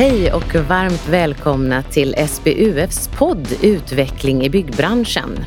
[0.00, 5.44] Hej och varmt välkomna till SBUFs podd Utveckling i byggbranschen.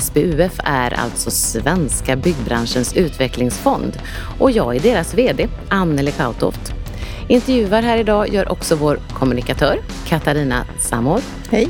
[0.00, 3.98] SBUF är alltså Svenska byggbranschens utvecklingsfond
[4.40, 6.72] och jag är deras VD, Anneli Kautoft.
[7.28, 11.20] Intervjuar här idag gör också vår kommunikatör Katarina Samor.
[11.50, 11.68] Hej!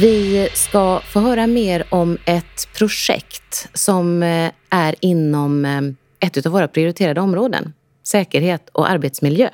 [0.00, 5.80] Vi ska få höra mer om ett projekt som eh, är inom eh,
[6.28, 7.72] ett av våra prioriterade områden,
[8.08, 9.50] säkerhet och arbetsmiljö.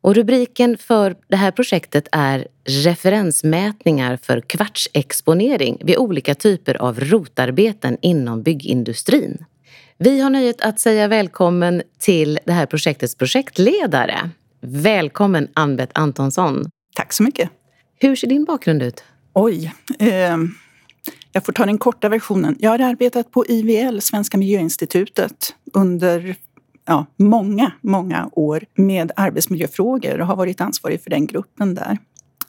[0.00, 7.96] Och rubriken för det här projektet är Referensmätningar för kvartsexponering vid olika typer av rotarbeten
[8.00, 9.44] inom byggindustrin.
[9.98, 14.30] Vi har nöjet att säga välkommen till det här projektets projektledare.
[14.60, 16.70] Välkommen Ann-Beth Antonsson.
[16.94, 17.50] Tack så mycket.
[18.00, 19.04] Hur ser din bakgrund ut?
[19.32, 19.72] Oj.
[19.98, 20.36] Eh,
[21.32, 22.56] jag får ta den korta versionen.
[22.58, 26.36] Jag har arbetat på IVL, Svenska Miljöinstitutet, under
[26.86, 31.98] ja, många, många år med arbetsmiljöfrågor och har varit ansvarig för den gruppen där.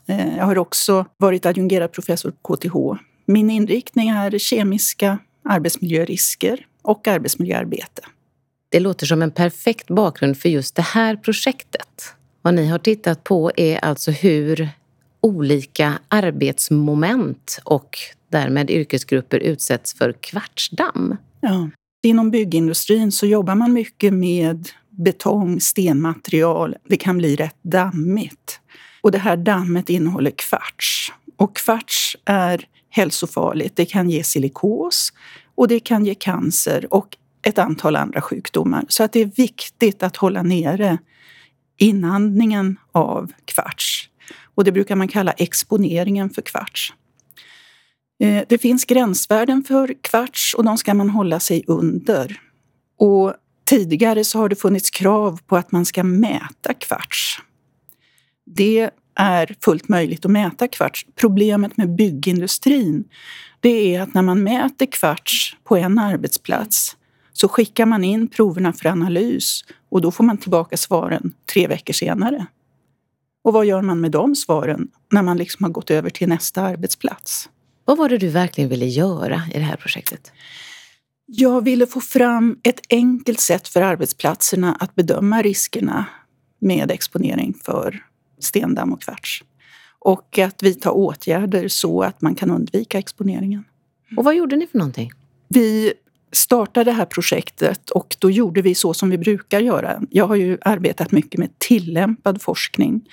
[0.08, 3.02] Eh, jag har också varit adjungerad professor på KTH.
[3.26, 8.02] Min inriktning är kemiska arbetsmiljörisker och arbetsmiljöarbete.
[8.70, 12.16] Det låter som en perfekt bakgrund för just det här projektet.
[12.42, 14.70] Vad ni har tittat på är alltså hur
[15.22, 17.98] olika arbetsmoment och
[18.30, 21.18] därmed yrkesgrupper utsätts för kvartsdamm.
[21.42, 21.70] Ja.
[22.06, 26.76] Inom byggindustrin så jobbar man mycket med betong, stenmaterial.
[26.90, 28.60] Det kan bli rätt dammigt.
[29.02, 31.14] Och det här dammet innehåller kvarts.
[31.38, 33.76] Och kvarts är hälsofarligt.
[33.76, 35.14] Det kan ge silikos
[35.56, 38.86] och det kan ge cancer och ett antal andra sjukdomar.
[38.88, 40.98] Så att det är viktigt att hålla nere
[41.78, 44.10] inandningen av kvarts.
[44.56, 46.94] Och det brukar man kalla exponeringen för kvarts.
[48.20, 52.40] Eh, det finns gränsvärden för kvarts och de ska man hålla sig under.
[53.00, 53.34] Och
[53.66, 57.42] tidigare så har det funnits krav på att man ska mäta kvarts.
[58.46, 61.06] Det är fullt möjligt att mäta kvarts.
[61.16, 63.04] Problemet med byggindustrin
[63.60, 66.98] det är att när man mäter kvarts på en arbetsplats
[67.34, 71.94] så skickar man in proverna för analys och då får man tillbaka svaren tre veckor
[71.94, 72.46] senare.
[73.44, 76.62] Och vad gör man med de svaren när man liksom har gått över till nästa
[76.62, 77.50] arbetsplats?
[77.86, 80.32] Vad var det du verkligen ville göra i det här projektet?
[81.26, 86.06] Jag ville få fram ett enkelt sätt för arbetsplatserna att bedöma riskerna
[86.60, 88.04] med exponering för
[88.40, 89.44] stendamm och kvarts.
[90.00, 93.64] Och att vidta åtgärder så att man kan undvika exponeringen.
[94.18, 95.12] Och vad gjorde ni för någonting?
[95.48, 95.94] Vi
[96.32, 100.02] startade det här projektet och då gjorde vi så som vi brukar göra.
[100.10, 103.10] Jag har ju arbetat mycket med tillämpad forskning.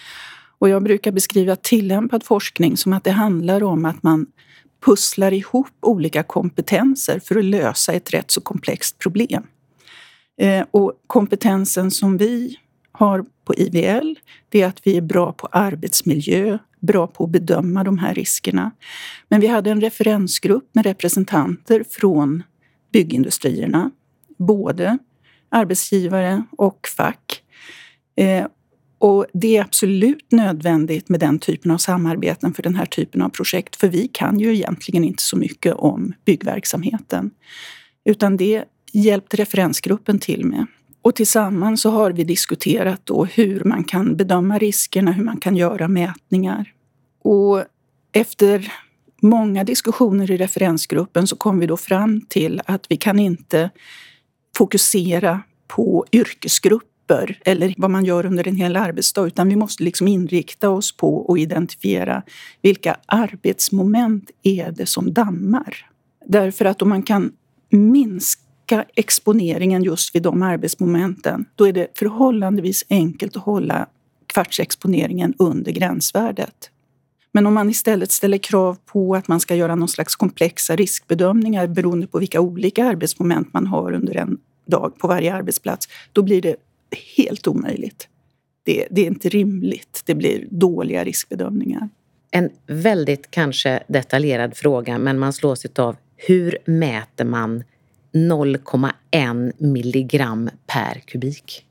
[0.59, 4.27] Och jag brukar beskriva tillämpad forskning som att det handlar om att man
[4.84, 9.47] pusslar ihop olika kompetenser för att lösa ett rätt så komplext problem.
[10.41, 12.59] Eh, och kompetensen som vi
[12.92, 14.15] har på IVL,
[14.48, 18.71] det är att vi är bra på arbetsmiljö, bra på att bedöma de här riskerna.
[19.28, 22.42] Men vi hade en referensgrupp med representanter från
[22.92, 23.91] byggindustrierna,
[24.38, 24.98] både
[25.48, 27.42] arbetsgivare och fack.
[28.16, 28.47] Eh,
[29.02, 33.28] och det är absolut nödvändigt med den typen av samarbeten för den här typen av
[33.28, 37.30] projekt, för vi kan ju egentligen inte så mycket om byggverksamheten.
[38.04, 40.66] Utan det hjälpte referensgruppen till med.
[41.02, 45.56] Och tillsammans så har vi diskuterat då hur man kan bedöma riskerna, hur man kan
[45.56, 46.72] göra mätningar.
[47.22, 47.64] Och
[48.12, 48.72] efter
[49.22, 53.70] många diskussioner i referensgruppen så kom vi då fram till att vi kan inte
[54.56, 56.91] fokusera på yrkesgrupper
[57.44, 61.16] eller vad man gör under en hel arbetsdag, utan vi måste liksom inrikta oss på
[61.16, 62.22] och identifiera
[62.62, 65.86] vilka arbetsmoment är det som dammar.
[66.26, 67.32] Därför att om man kan
[67.70, 73.86] minska exponeringen just vid de arbetsmomenten, då är det förhållandevis enkelt att hålla
[74.26, 76.70] kvartsexponeringen under gränsvärdet.
[77.32, 81.66] Men om man istället ställer krav på att man ska göra någon slags komplexa riskbedömningar
[81.66, 86.42] beroende på vilka olika arbetsmoment man har under en dag på varje arbetsplats, då blir
[86.42, 86.56] det
[87.16, 88.09] helt omöjligt.
[88.65, 90.03] Det, det är inte rimligt.
[90.06, 91.89] Det blir dåliga riskbedömningar.
[92.30, 97.65] En väldigt kanske detaljerad fråga, men man slås av hur mäter man
[98.12, 101.66] 0,1 milligram per kubik?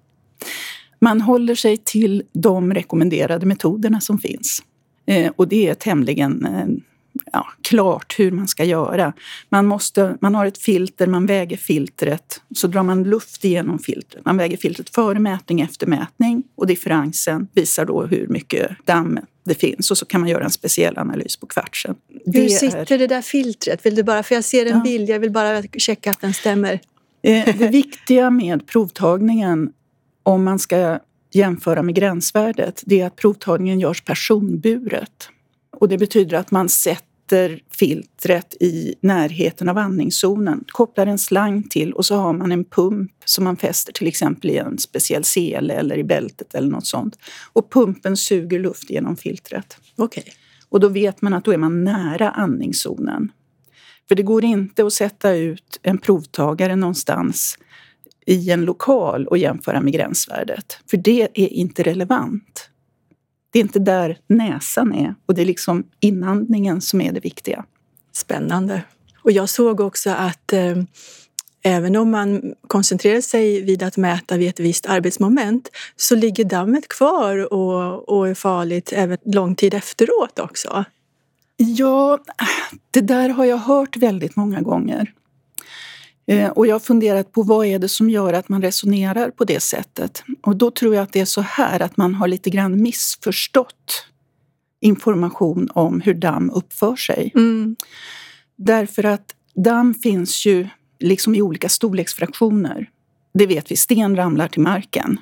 [0.99, 4.63] Man håller sig till de rekommenderade metoderna som finns.
[5.05, 6.65] Eh, och det är tämligen eh,
[7.31, 9.13] ja, klart hur man ska göra.
[9.49, 14.25] Man, måste, man har ett filter, man väger filtret, så drar man luft igenom filtret.
[14.25, 19.55] Man väger filtret före mätning, efter mätning och differensen visar då hur mycket damm det
[19.55, 21.95] finns och så kan man göra en speciell analys på kvartsen.
[22.25, 22.97] Hur sitter är...
[22.97, 23.85] det där filtret?
[23.85, 24.83] Vill du bara, för jag ser en ja.
[24.83, 26.79] bild, jag vill bara checka att den stämmer.
[27.23, 29.71] Eh, det viktiga med provtagningen
[30.23, 30.99] om man ska
[31.31, 35.29] jämföra med gränsvärdet det är att provtagningen görs personburet.
[35.81, 41.93] Och det betyder att man sätter filtret i närheten av andningszonen, kopplar en slang till
[41.93, 45.73] och så har man en pump som man fäster till exempel i en speciell sele
[45.73, 47.19] eller i bältet eller något sånt.
[47.53, 49.77] Och pumpen suger luft genom filtret.
[49.95, 50.23] Okej.
[50.69, 53.31] Och då vet man att då är man nära andningszonen.
[54.07, 57.57] För det går inte att sätta ut en provtagare någonstans
[58.25, 60.77] i en lokal och jämföra med gränsvärdet.
[60.89, 62.70] För det är inte relevant.
[63.51, 67.65] Det är inte där näsan är och det är liksom inandningen som är det viktiga.
[68.13, 68.83] Spännande.
[69.23, 70.77] Och jag såg också att eh,
[71.63, 76.87] även om man koncentrerar sig vid att mäta vid ett visst arbetsmoment så ligger dammet
[76.87, 80.85] kvar och, och är farligt även lång tid efteråt också.
[81.57, 82.19] Ja,
[82.91, 85.13] det där har jag hört väldigt många gånger.
[86.27, 89.43] Eh, och jag har funderat på vad är det som gör att man resonerar på
[89.43, 90.23] det sättet.
[90.41, 94.05] Och då tror jag att det är så här att man har lite grann missförstått
[94.81, 97.31] information om hur damm uppför sig.
[97.35, 97.75] Mm.
[98.55, 100.67] Därför att damm finns ju
[100.99, 102.89] liksom i olika storleksfraktioner.
[103.33, 105.19] Det vet vi, sten ramlar till marken.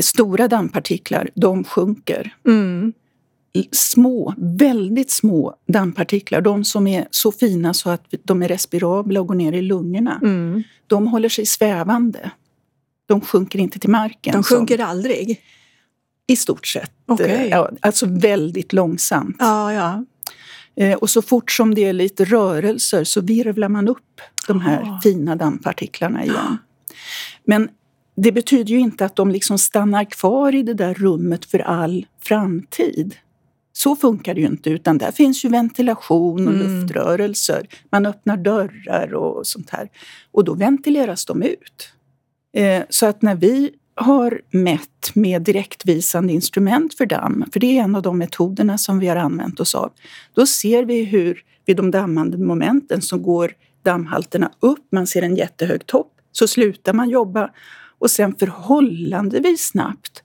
[0.00, 2.34] Stora dammpartiklar, de sjunker.
[2.46, 2.92] Mm.
[3.72, 9.26] Små, väldigt små dammpartiklar, de som är så fina så att de är respirabla och
[9.28, 10.62] går ner i lungorna, Mm.
[10.86, 12.30] de håller sig svävande.
[13.06, 14.32] De sjunker inte till marken.
[14.32, 15.40] De som- sjunker aldrig?
[16.26, 16.92] I stort sett.
[17.06, 17.48] Okej.
[17.50, 19.36] Ja, alltså väldigt långsamt.
[19.38, 20.04] Ja, ja.
[20.76, 24.82] Eh, Och så fort som det är lite rörelser så virvlar man upp de här
[24.82, 25.00] Ah.
[25.02, 26.58] fina dammpartiklarna igen.
[27.44, 27.68] Men
[28.16, 32.06] det betyder ju inte att de liksom stannar kvar i det där rummet för all
[32.22, 33.14] framtid.
[33.78, 36.80] Så funkar det ju inte, utan där finns ju ventilation och Mm.
[36.80, 37.66] luftrörelser.
[37.90, 39.88] Man öppnar dörrar och sånt här.
[40.32, 41.92] Och då ventileras de ut.
[42.56, 47.82] Eh, Så att när vi har mätt med direktvisande instrument för damm, för det är
[47.84, 49.90] en av de metoderna som vi har använt oss av,
[50.34, 53.52] då ser vi hur vid de dammande momenten så går
[53.84, 57.50] dammhalterna upp, man ser en jättehög topp, så slutar man jobba
[57.98, 60.22] och sen förhållandevis snabbt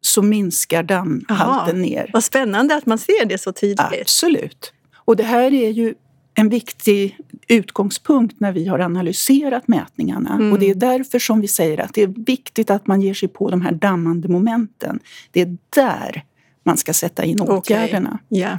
[0.00, 1.72] så minskar dammhalten Aha.
[1.72, 2.10] ner.
[2.12, 4.00] Vad spännande att man ser det så tydligt.
[4.00, 4.72] Absolut.
[4.96, 5.94] Och det här är ju
[6.34, 7.18] en viktig
[7.48, 10.34] utgångspunkt när vi har analyserat mätningarna.
[10.34, 10.52] Mm.
[10.52, 13.28] Och det är därför som vi säger att det är viktigt att man ger sig
[13.28, 15.00] på de här dammande momenten.
[15.30, 16.24] Det är där
[16.62, 18.18] man ska sätta in åtgärderna.
[18.28, 18.58] Ja.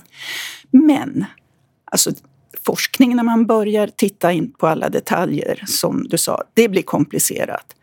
[0.72, 1.26] Men
[1.86, 2.12] alltså,
[2.66, 7.76] forskning när man börjar titta in på alla detaljer, som du sa, det blir komplicerat.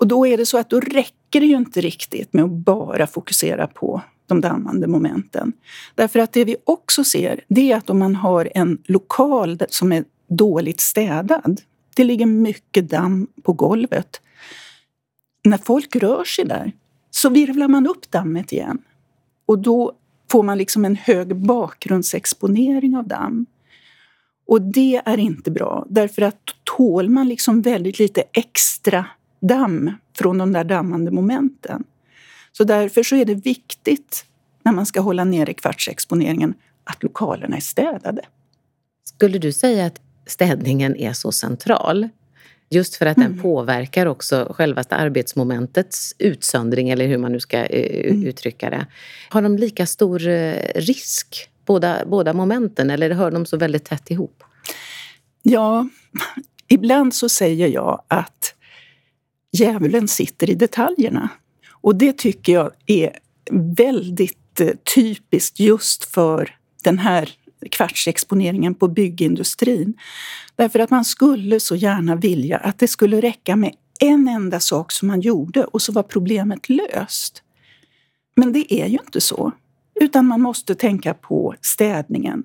[0.00, 3.06] Och då är det så att då räcker det ju inte riktigt med att bara
[3.06, 5.52] fokusera på de dammande momenten.
[5.94, 9.92] Därför att det vi också ser, det är att om man har en lokal som
[9.92, 11.60] är dåligt städad,
[11.96, 14.20] det ligger mycket damm på golvet.
[15.44, 16.72] När folk rör sig där
[17.10, 18.78] så virvlar man upp dammet igen.
[19.46, 19.92] Och då
[20.30, 23.46] får man liksom en hög bakgrundsexponering av damm.
[24.46, 29.06] Och det är inte bra, därför att då tål man liksom väldigt lite extra
[29.40, 31.84] damm från de där dammande momenten.
[32.52, 34.24] Så därför så är det viktigt
[34.62, 36.54] när man ska hålla nere kvartsexponeringen
[36.84, 38.22] att lokalerna är städade.
[39.04, 42.08] Skulle du säga att städningen är så central?
[42.72, 43.42] Just för att den Mm.
[43.42, 48.26] påverkar också självaste arbetsmomentets utsöndring, eller hur man nu ska eh, Mm.
[48.26, 48.86] uttrycka det.
[49.30, 54.10] Har de lika stor eh, risk, båda, båda momenten, eller hör de så väldigt tätt
[54.10, 54.44] ihop?
[55.42, 55.88] Ja,
[56.68, 58.54] ibland så säger jag att
[59.52, 61.28] djävulen sitter i detaljerna.
[61.70, 63.18] Och det tycker jag är
[63.50, 67.30] väldigt eh, typiskt just för den här
[67.70, 69.94] kvartsexponeringen på byggindustrin.
[70.56, 74.92] Därför att man skulle så gärna vilja att det skulle räcka med en enda sak
[74.92, 77.42] som man gjorde och så var problemet löst.
[78.36, 79.52] Men det är ju inte så.
[80.00, 82.44] Utan man måste tänka på städningen.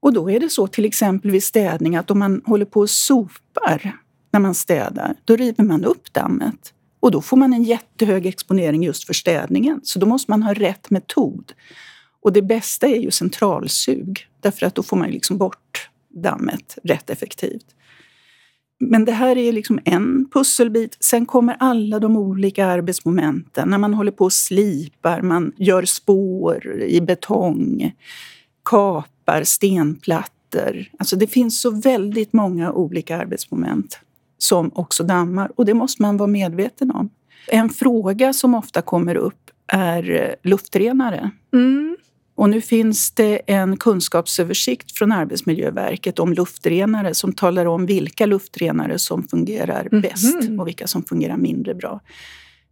[0.00, 2.90] Och då är det så till exempel vid städning att om man håller på och
[2.90, 3.98] sopar
[4.30, 6.74] när man städar, då river man upp dammet.
[7.00, 9.80] Och då får man en jättehög exponering just för städningen.
[9.82, 11.52] Så då måste man ha rätt metod.
[12.20, 17.10] Och det bästa är ju centralsug, därför att då får man liksom bort dammet rätt
[17.10, 17.66] effektivt.
[18.80, 20.96] Men det här är liksom en pusselbit.
[21.00, 23.68] Sen kommer alla de olika arbetsmomenten.
[23.68, 27.92] När man håller på och slipar, man gör spår i betong,
[28.64, 30.90] kapar stenplattor.
[30.98, 34.00] Alltså det finns så väldigt många olika arbetsmoment
[34.38, 37.10] som också dammar och det måste man vara medveten om.
[37.48, 41.30] En fråga som ofta kommer upp är eh, luftrenare.
[41.52, 41.96] Mm.
[42.34, 48.98] Och nu finns det en kunskapsöversikt från Arbetsmiljöverket om luftrenare som talar om vilka luftrenare
[48.98, 50.00] som fungerar Mhm.
[50.00, 52.00] bäst och vilka som fungerar mindre bra.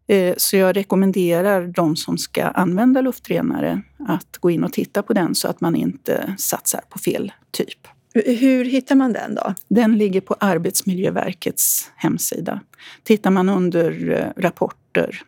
[0.09, 5.13] Eh, så jag rekommenderar de som ska använda luftrenare att gå in och titta på
[5.13, 7.89] den så att man inte satsar på fel typ.
[8.25, 9.55] Hur hittar man den då?
[9.69, 12.61] Den ligger på Arbetsmiljöverkets hemsida.
[13.03, 15.23] Tittar man under eh, rapporter,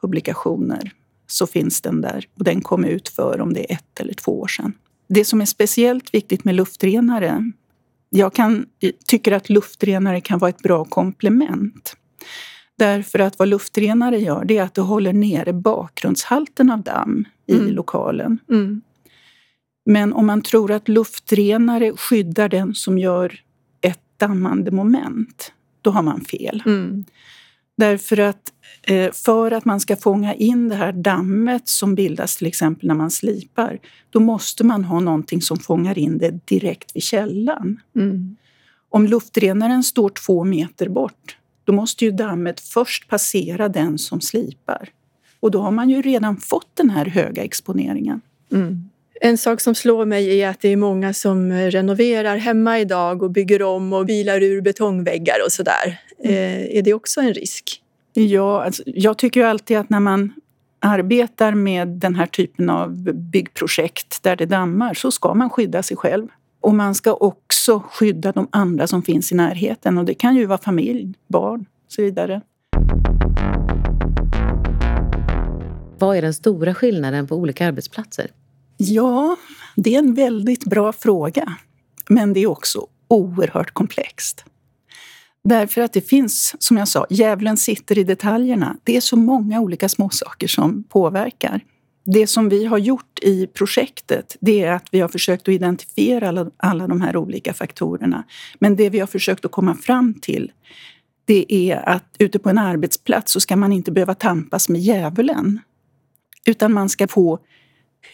[0.00, 0.92] publikationer,
[1.26, 2.28] så finns den där.
[2.38, 4.72] Och den kom ut för om det är ett eller två år sedan.
[5.08, 7.52] Det som är speciellt viktigt med luftrenare,
[8.10, 8.66] jag kan,
[9.06, 11.96] tycker att luftrenare kan vara ett bra komplement.
[12.78, 17.54] Därför att vad luftrenare gör, det är att det håller nere bakgrundshalten av damm i
[17.56, 17.72] mm.
[17.72, 18.38] lokalen.
[18.50, 18.82] Mm.
[19.90, 23.40] Men om man tror att luftrenare skyddar den som gör
[23.80, 25.52] ett dammande moment,
[25.82, 26.62] då har man fel.
[26.66, 27.04] Mm.
[27.76, 28.52] Därför att
[28.82, 32.94] eh, för att man ska fånga in det här dammet som bildas till exempel när
[32.94, 33.78] man slipar,
[34.10, 37.80] då måste man ha någonting som fångar in det direkt vid källan.
[37.96, 38.36] Mm.
[38.88, 44.88] Om luftrenaren står två meter bort, då måste ju dammet först passera den som slipar.
[45.40, 48.20] Och då har man ju redan fått den här höga exponeringen.
[48.52, 48.88] Mm.
[49.20, 53.30] En sak som slår mig är att det är många som renoverar hemma idag och
[53.30, 56.00] bygger om och bilar ur betongväggar och sådär.
[56.24, 56.34] Mm.
[56.34, 57.82] Eh, är det också en risk?
[58.12, 60.32] Ja, alltså, jag tycker ju alltid att när man
[60.80, 65.96] arbetar med den här typen av byggprojekt där det dammar så ska man skydda sig
[65.96, 66.28] själv.
[66.60, 70.46] Och man ska också skydda de andra som finns i närheten och det kan ju
[70.46, 72.40] vara familj, barn och så vidare.
[75.98, 78.26] Vad är den stora skillnaden på olika arbetsplatser?
[78.80, 79.36] Ja,
[79.76, 81.56] det är en väldigt bra fråga.
[82.08, 84.44] Men det är också oerhört komplext.
[85.44, 88.76] Därför att det finns, som jag sa, djävulen sitter i detaljerna.
[88.84, 91.60] Det är så många olika småsaker som påverkar.
[92.04, 96.28] Det som vi har gjort i projektet det är att vi har försökt att identifiera
[96.28, 98.24] alla, alla de här olika faktorerna.
[98.58, 100.52] Men det vi har försökt att komma fram till
[101.24, 105.60] det är att ute på en arbetsplats så ska man inte behöva tampas med djävulen.
[106.46, 107.38] Utan man ska få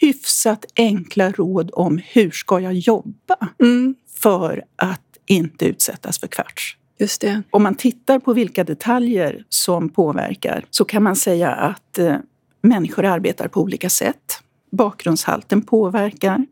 [0.01, 3.95] hyfsat enkla råd om hur ska jag jobba mm.
[4.17, 6.77] för att inte utsättas för kvarts.
[6.99, 7.43] Just det.
[7.51, 12.17] Om man tittar på vilka detaljer som påverkar så kan man säga att eh,
[12.63, 14.41] människor arbetar på olika sätt.
[14.71, 16.47] Bakgrundshalten påverkar.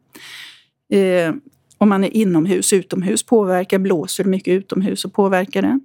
[0.93, 1.35] Eh,
[1.79, 3.79] om man är inomhus, utomhus påverkar.
[3.79, 5.81] Blåser mycket utomhus så påverkar det.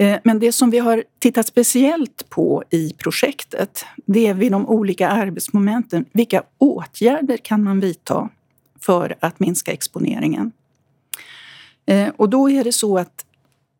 [0.00, 4.66] Eh, men det som vi har tittat speciellt på i projektet, det är vid de
[4.68, 6.04] olika arbetsmomenten.
[6.12, 8.28] Vilka åtgärder kan man vidta
[8.80, 10.52] för att minska exponeringen?
[11.86, 13.26] Eh, och då är det så att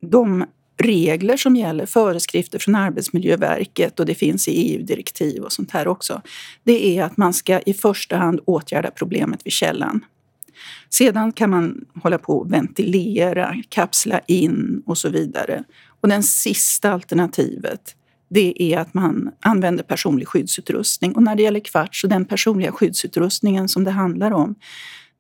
[0.00, 0.44] de
[0.76, 6.22] regler som gäller, föreskrifter från Arbetsmiljöverket och det finns i EU-direktiv och sånt här också,
[6.64, 10.04] det är att man ska i första hand åtgärda problemet vid källan.
[10.90, 15.64] Sedan kan man hålla på och ventilera, kapsla in och så vidare.
[16.00, 17.96] Och det sista alternativet
[18.30, 21.16] det är att man använder personlig skyddsutrustning.
[21.16, 24.54] Och när det gäller kvarts och den personliga skyddsutrustningen som det handlar om,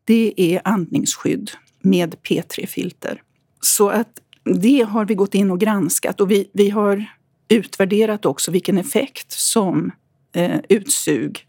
[0.04, 1.50] det är andningsskydd
[1.82, 3.22] med P3-filter.
[3.60, 7.06] Så att det har vi gått in och granskat och vi, vi har
[7.48, 9.92] utvärderat också vilken effekt som
[10.34, 11.46] eh, utsug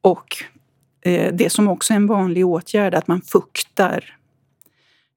[0.00, 0.36] och
[1.04, 4.15] eh, det som också är en vanlig åtgärd, att man fuktar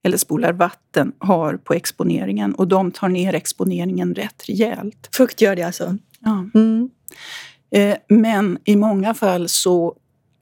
[0.02, 5.08] eller spolar vatten har på exponeringen och de tar ner exponeringen rätt rejält.
[5.16, 5.96] Fukt gör det alltså?
[6.20, 6.44] Ja.
[6.54, 6.90] Mm.
[7.70, 9.96] Eh, men i många fall så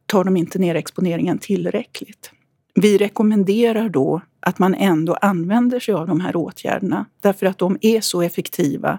[0.07, 2.31] tar de inte ner exponeringen tillräckligt.
[2.75, 7.79] Vi rekommenderar då att man ändå använder sig av de här åtgärderna därför att de
[7.81, 8.99] är så effektiva.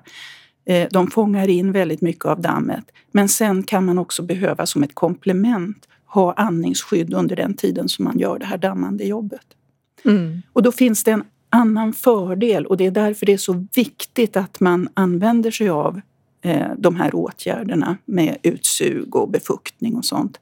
[0.66, 2.86] Eh, de fångar in väldigt mycket av dammet.
[3.12, 8.06] Men sen kan man också behöva som ett komplement ha andningsskydd under den tiden som
[8.06, 9.46] man gör det här dammande jobbet.
[10.06, 10.42] Mm.
[10.54, 14.38] Och då finns det en annan fördel och det är därför det är så viktigt
[14.38, 16.02] att man använder sig av
[16.42, 20.40] eh, de här åtgärderna med utsug och befuktning och sånt.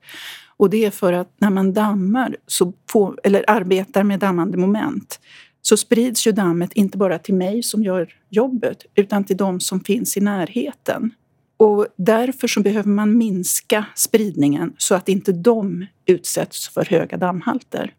[0.58, 5.20] Och det är för att när man dammar, så får, eller arbetar med dammande moment,
[5.62, 9.80] så sprids ju dammet inte bara till mig som gör jobbet, utan till de som
[9.80, 11.12] finns i närheten.
[11.58, 17.94] Och därför så behöver man minska spridningen så att inte de utsätts för höga dammhalter.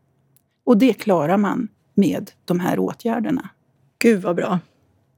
[0.68, 3.48] Och det klarar man med de här åtgärderna.
[3.98, 4.60] Gud vad bra.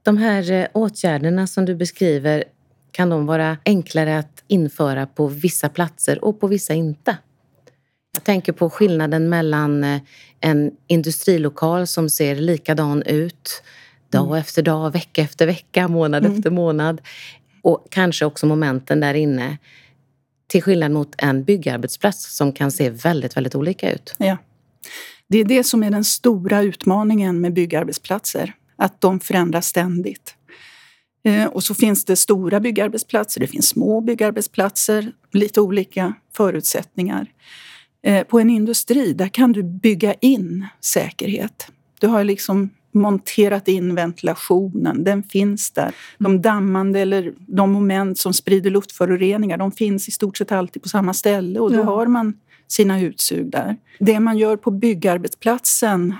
[0.03, 2.43] De här eh, åtgärderna som du beskriver,
[2.91, 7.17] kan de vara enklare att införa på vissa platser och på vissa inte?
[8.13, 10.01] Jag tänker på skillnaden mellan eh,
[10.39, 13.63] en industrilokal som ser likadan ut
[14.09, 14.37] dag mm.
[14.37, 16.37] efter dag, vecka efter vecka, månad mm.
[16.37, 17.01] efter månad
[17.61, 19.57] och kanske också momenten där inne
[20.47, 24.15] till skillnad mot en byggarbetsplats som kan se väldigt, väldigt olika ut.
[24.17, 24.37] Ja.
[25.31, 30.35] Det är det som är den stora utmaningen med byggarbetsplatser, att de förändras ständigt.
[31.23, 37.27] Eh, och så finns det stora byggarbetsplatser, det finns små byggarbetsplatser, lite olika förutsättningar.
[38.03, 41.67] Eh, på en industri, där kan du bygga in säkerhet.
[41.99, 45.95] Du har liksom monterat in ventilationen, den finns där.
[46.17, 50.89] De dammande eller de moment som sprider luftföroreningar, de finns i stort sett alltid på
[50.89, 51.83] samma ställe och då ja.
[51.83, 52.33] har man
[52.71, 53.77] sina utsug där.
[53.99, 56.15] Det man gör på byggarbetsplatsen,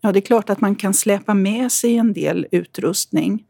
[0.00, 3.44] ja det är klart att man kan släpa med sig en del utrustning.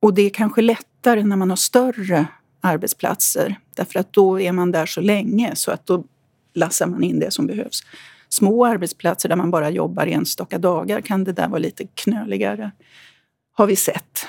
[0.00, 2.26] Och det är kanske lättare när man har större
[2.60, 6.04] arbetsplatser därför att då är man där så länge så att då
[6.54, 7.84] lassar man in det som behövs.
[8.28, 12.70] Små arbetsplatser där man bara jobbar enstaka dagar kan det där vara lite knöligare,
[13.52, 14.26] har vi sett.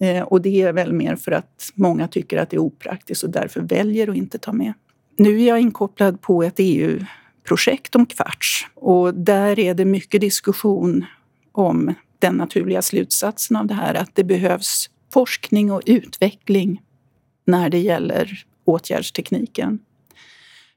[0.00, 3.30] Eh, och det är väl mer för att många tycker att det är opraktiskt och
[3.30, 4.72] därför väljer att inte ta med.
[5.20, 11.04] Nu är jag inkopplad på ett EU-projekt om kvarts och där är det mycket diskussion
[11.52, 16.82] om den naturliga slutsatsen av det här, att det behövs forskning och utveckling
[17.44, 19.78] när det gäller åtgärdstekniken.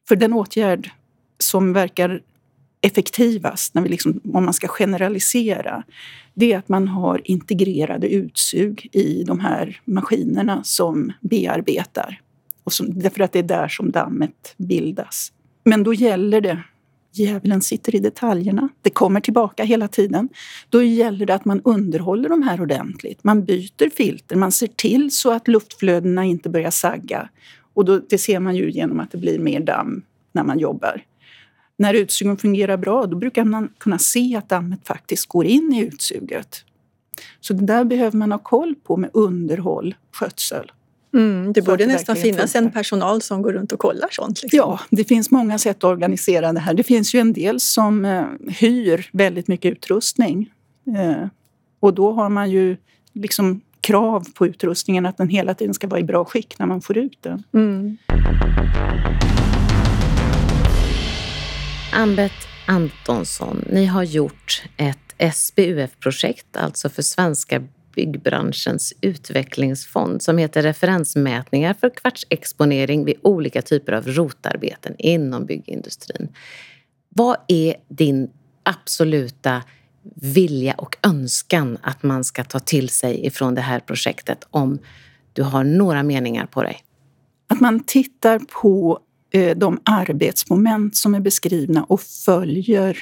[0.07, 0.89] För den åtgärd
[1.37, 2.21] som verkar
[2.81, 5.83] effektivast, när vi liksom, om man ska generalisera,
[6.33, 12.22] det är att man har integrerade utsug i de här maskinerna som bearbetar.
[12.63, 15.31] Och som, därför att det är där som dammet bildas.
[15.63, 16.63] Men då gäller det
[17.15, 18.69] Djävulen sitter i detaljerna.
[18.81, 20.29] Det kommer tillbaka hela tiden.
[20.69, 23.23] Då gäller det att man underhåller de här ordentligt.
[23.23, 27.29] Man byter filter, man ser till så att luftflödena inte börjar sagga.
[27.73, 31.03] Och då, det ser man ju genom att det blir mer damm när man jobbar.
[31.77, 35.79] När utsugen fungerar bra, då brukar man kunna se att dammet faktiskt går in i
[35.79, 36.65] utsuget.
[37.39, 40.71] Så det där behöver man ha koll på med underhåll, skötsel.
[41.13, 42.67] Mm, det borde nästan finnas funkar.
[42.67, 44.43] en personal som går runt och kollar sånt.
[44.43, 44.57] Liksom.
[44.57, 46.73] Ja, det finns många sätt att organisera det här.
[46.73, 50.49] Det finns ju en del som eh, hyr väldigt mycket utrustning.
[50.97, 51.27] Eh,
[51.79, 52.77] och då har man ju
[53.13, 56.81] liksom krav på utrustningen att den hela tiden ska vara i bra skick när man
[56.81, 57.43] får ut den.
[57.53, 57.97] Mm.
[61.93, 62.31] Ambet
[62.65, 67.61] Antonsson, ni har gjort ett SBUF-projekt, alltså för svenska
[67.95, 76.27] byggbranschens utvecklingsfond som heter Referensmätningar för kvartsexponering vid olika typer av rotarbeten inom byggindustrin.
[77.09, 78.29] Vad är din
[78.63, 79.63] absoluta
[80.15, 84.79] vilja och önskan att man ska ta till sig ifrån det här projektet om
[85.33, 86.77] du har några meningar på dig?
[87.47, 88.99] Att man tittar på
[89.33, 92.97] eh, de arbetsmoment som är beskrivna och följer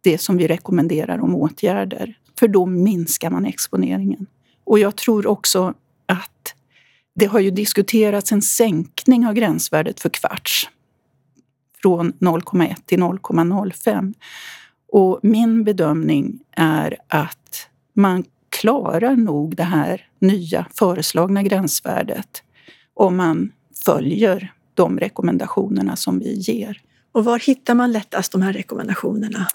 [0.00, 2.18] det som vi rekommenderar om åtgärder.
[2.38, 4.26] För då minskar man exponeringen.
[4.64, 5.74] Och jag tror också
[6.06, 6.54] att
[7.14, 10.68] det har ju diskuterats en sänkning av gränsvärdet för kvarts
[11.82, 14.14] från 0,1 till 0,05.
[14.92, 22.42] Och min bedömning är att man klarar nog det här nya föreslagna gränsvärdet
[22.94, 23.52] om man
[23.84, 26.80] följer de rekommendationerna som vi ger.
[27.12, 29.46] Och var hittar man lättast de här rekommendationerna?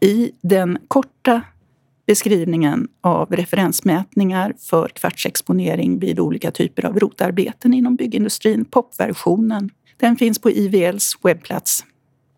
[0.00, 1.42] I den korta
[2.10, 9.70] beskrivningen av referensmätningar för kvartsexponering vid olika typer av rotarbeten inom byggindustrin, popversionen.
[9.96, 11.84] Den finns på IVLs webbplats.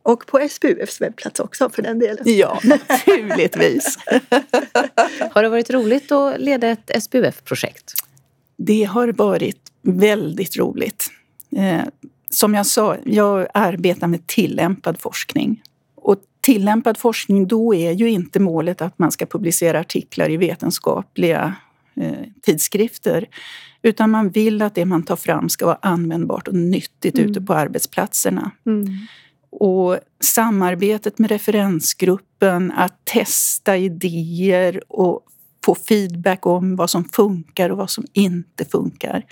[0.03, 2.25] Och på SBUFs webbplats också för den delen.
[2.25, 3.99] Ja, naturligtvis.
[5.31, 7.93] har det varit roligt att leda ett SBUF-projekt?
[8.57, 11.07] Det har varit väldigt roligt.
[11.57, 11.83] Eh,
[12.31, 15.63] som jag sa, jag arbetar med tillämpad forskning.
[16.43, 21.55] Tillämpad forskning, då är ju inte målet att man ska publicera artiklar i vetenskapliga
[21.97, 23.29] eh, tidskrifter.
[23.83, 27.31] Utan man vill att det man tar fram ska vara användbart och nyttigt mm.
[27.31, 28.51] ute på arbetsplatserna.
[28.67, 28.87] Mm.
[29.51, 35.21] Och samarbetet med referensgruppen, att testa idéer och
[35.65, 39.25] få feedback om vad som funkar och vad som inte funkar.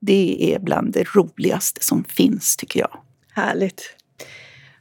[0.00, 2.98] Det är bland det roligaste som finns, tycker jag.
[3.32, 3.82] Härligt.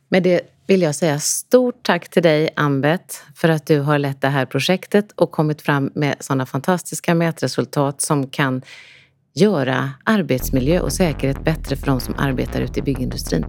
[0.09, 4.21] Med det vill jag säga stort tack till dig, Ambet, för att du har lett
[4.21, 8.61] det här projektet och kommit fram med sådana fantastiska mätresultat som kan
[9.35, 13.45] göra arbetsmiljö och säkerhet bättre för de som arbetar ute i byggindustrin.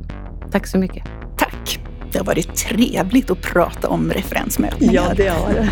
[0.53, 1.05] Tack så mycket.
[1.39, 1.81] Tack.
[2.13, 4.95] Det har varit trevligt att prata om referensmätningar.
[4.95, 5.69] Ja, det har det.